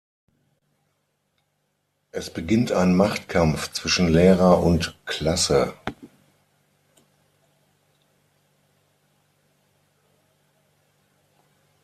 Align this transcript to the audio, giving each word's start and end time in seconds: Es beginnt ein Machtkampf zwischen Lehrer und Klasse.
Es 2.11 2.31
beginnt 2.31 2.71
ein 2.71 2.95
Machtkampf 2.97 3.71
zwischen 3.71 4.07
Lehrer 4.07 4.57
und 4.63 4.97
Klasse. 5.05 5.75